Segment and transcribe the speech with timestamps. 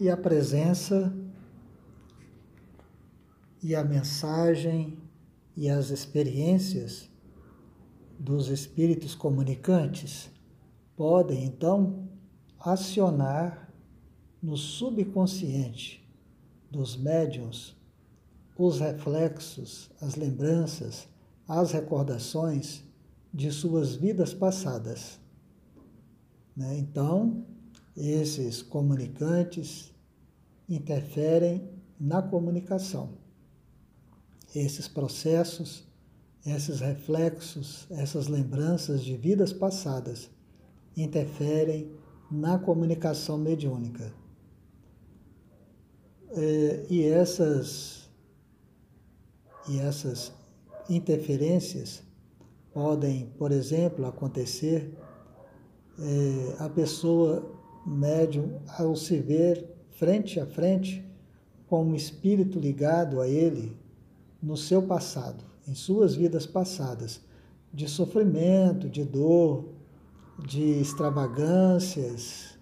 [0.00, 1.12] e a presença
[3.62, 4.98] e a mensagem
[5.56, 7.10] e as experiências
[8.18, 10.30] dos espíritos comunicantes
[10.96, 12.08] podem então
[12.60, 13.72] acionar
[14.42, 16.04] no subconsciente
[16.70, 17.76] dos médiums
[18.56, 21.08] os reflexos, as lembranças,
[21.46, 22.82] as recordações
[23.32, 25.20] de suas vidas passadas.
[26.56, 26.76] Né?
[26.78, 27.46] Então,
[27.98, 29.92] esses comunicantes
[30.68, 33.10] interferem na comunicação.
[34.54, 35.84] Esses processos,
[36.46, 40.30] esses reflexos, essas lembranças de vidas passadas
[40.96, 41.92] interferem
[42.30, 44.12] na comunicação mediúnica.
[46.30, 48.08] É, e essas,
[49.68, 50.32] e essas
[50.88, 52.02] interferências
[52.72, 54.96] podem, por exemplo, acontecer
[55.98, 57.57] é, a pessoa
[57.88, 61.04] médium, ao se ver frente a frente
[61.66, 63.76] com um espírito ligado a ele
[64.42, 67.20] no seu passado, em suas vidas passadas,
[67.72, 69.72] de sofrimento, de dor,
[70.46, 72.58] de extravagâncias.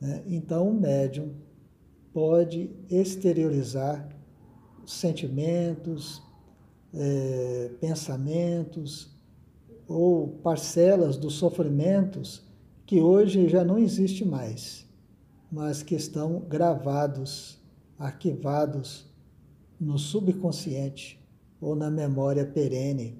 [0.00, 0.22] Né?
[0.26, 1.32] Então, o médium
[2.12, 4.08] pode exteriorizar
[4.86, 6.22] sentimentos,
[6.92, 9.10] é, pensamentos
[9.86, 12.42] ou parcelas dos sofrimentos
[12.86, 14.86] que hoje já não existe mais,
[15.50, 17.58] mas que estão gravados,
[17.98, 19.06] arquivados
[19.80, 21.18] no subconsciente
[21.60, 23.18] ou na memória perene.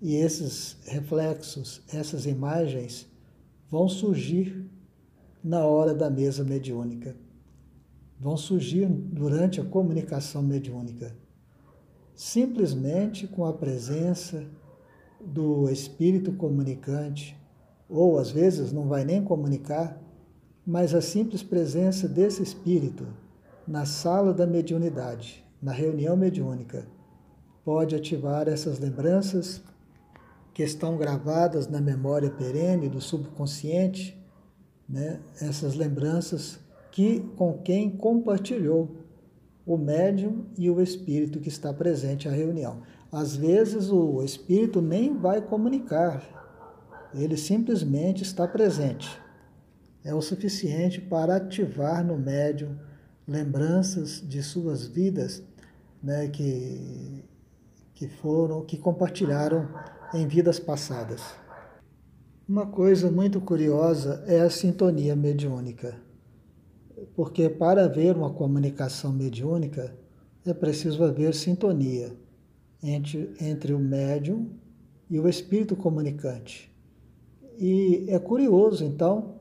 [0.00, 3.08] E esses reflexos, essas imagens
[3.70, 4.70] vão surgir
[5.42, 7.16] na hora da mesa mediúnica.
[8.20, 11.16] Vão surgir durante a comunicação mediúnica.
[12.14, 14.46] Simplesmente com a presença
[15.20, 17.36] do espírito comunicante
[17.88, 20.00] ou às vezes não vai nem comunicar,
[20.66, 23.06] mas a simples presença desse espírito
[23.66, 26.86] na sala da mediunidade, na reunião mediúnica,
[27.64, 29.62] pode ativar essas lembranças
[30.54, 34.16] que estão gravadas na memória perene do subconsciente,
[34.88, 35.20] né?
[35.40, 36.58] essas lembranças
[36.90, 38.96] que com quem compartilhou
[39.66, 42.82] o médium e o espírito que está presente à reunião.
[43.10, 46.22] Às vezes o espírito nem vai comunicar,
[47.22, 49.20] ele simplesmente está presente.
[50.04, 52.76] É o suficiente para ativar no médium
[53.26, 55.42] lembranças de suas vidas
[56.02, 57.24] né, que,
[57.94, 59.68] que foram, que compartilharam
[60.14, 61.22] em vidas passadas.
[62.48, 65.96] Uma coisa muito curiosa é a sintonia mediúnica,
[67.16, 69.92] porque para haver uma comunicação mediúnica
[70.44, 72.16] é preciso haver sintonia
[72.80, 74.50] entre, entre o médium
[75.10, 76.72] e o espírito comunicante.
[77.58, 79.36] E é curioso, então,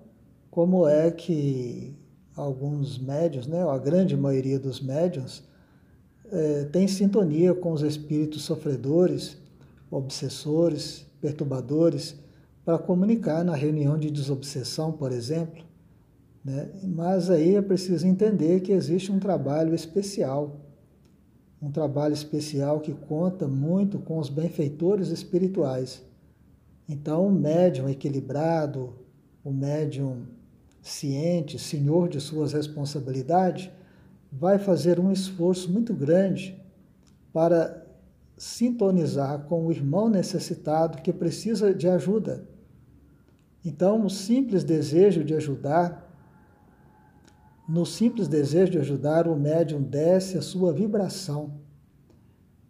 [0.49, 1.93] como é que
[2.35, 5.43] alguns médios, né, a grande maioria dos médios,
[6.31, 9.37] é, tem sintonia com os espíritos sofredores,
[9.91, 12.15] obsessores, perturbadores,
[12.63, 15.63] para comunicar na reunião de desobsessão, por exemplo.
[16.43, 16.69] Né?
[16.83, 20.61] Mas aí é preciso entender que existe um trabalho especial,
[21.61, 26.01] um trabalho especial que conta muito com os benfeitores espirituais
[26.87, 28.93] então, o médium equilibrado,
[29.43, 30.27] o médium
[30.81, 33.71] ciente, senhor de suas responsabilidades,
[34.31, 36.61] vai fazer um esforço muito grande
[37.33, 37.83] para
[38.37, 42.47] sintonizar com o irmão necessitado que precisa de ajuda.
[43.63, 46.03] Então, o simples desejo de ajudar,
[47.67, 51.61] no simples desejo de ajudar, o médium desce a sua vibração.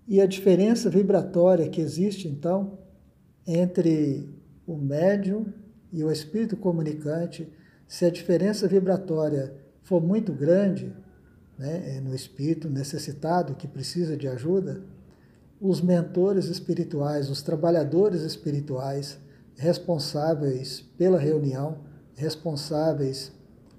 [0.07, 2.84] E a diferença vibratória que existe, então,
[3.47, 4.29] entre
[4.66, 5.45] o médium
[5.91, 7.51] e o espírito comunicante,
[7.88, 10.91] se a diferença vibratória for muito grande,
[11.57, 14.81] né, é no espírito necessitado que precisa de ajuda,
[15.61, 19.17] os mentores espirituais, os trabalhadores espirituais
[19.55, 21.78] responsáveis pela reunião,
[22.16, 23.31] responsáveis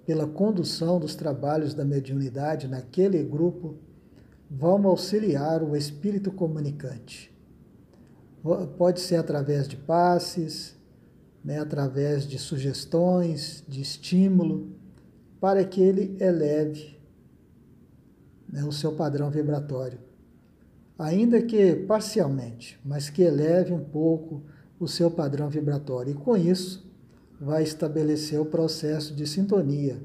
[0.06, 3.76] pela condução dos trabalhos da mediunidade naquele grupo,
[4.48, 7.35] vão auxiliar o espírito comunicante
[8.78, 10.76] pode ser através de passes,
[11.44, 14.72] né, através de sugestões, de estímulo,
[15.40, 16.98] para que ele eleve
[18.48, 19.98] né, o seu padrão vibratório.
[20.98, 24.42] Ainda que parcialmente, mas que eleve um pouco
[24.78, 26.12] o seu padrão vibratório.
[26.12, 26.90] E com isso,
[27.40, 30.02] vai estabelecer o processo de sintonia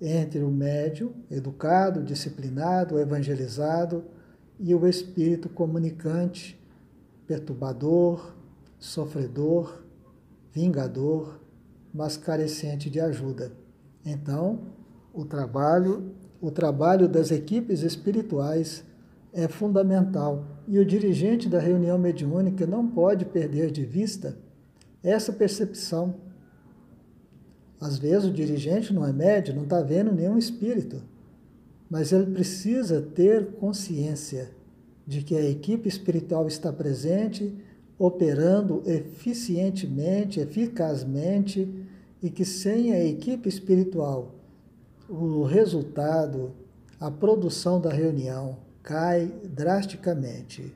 [0.00, 4.04] entre o médium educado, disciplinado, evangelizado
[4.58, 6.60] e o espírito comunicante
[7.32, 8.34] perturbador,
[8.78, 9.82] sofredor,
[10.52, 11.40] vingador,
[11.94, 13.52] mas carecente de ajuda.
[14.04, 14.60] Então,
[15.14, 18.82] O trabalho, o trabalho das equipes espirituais
[19.30, 24.38] é fundamental e o dirigente da reunião mediúnica não pode perder de vista
[25.02, 26.14] essa percepção.
[27.78, 31.02] Às vezes o dirigente não é médio, não está vendo nenhum espírito,
[31.90, 34.50] mas ele precisa ter consciência
[35.06, 37.54] de que a equipe espiritual está presente,
[37.98, 41.68] operando eficientemente, eficazmente,
[42.22, 44.34] e que sem a equipe espiritual,
[45.08, 46.52] o resultado,
[47.00, 50.72] a produção da reunião cai drasticamente.